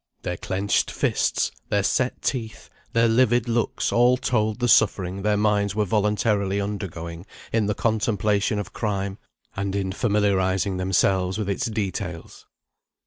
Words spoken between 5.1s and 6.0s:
their minds were